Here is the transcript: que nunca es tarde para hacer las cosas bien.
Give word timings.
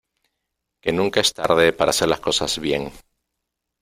que 0.81 0.91
nunca 0.93 1.19
es 1.21 1.31
tarde 1.35 1.73
para 1.73 1.91
hacer 1.91 2.07
las 2.07 2.19
cosas 2.19 2.57
bien. 2.57 2.91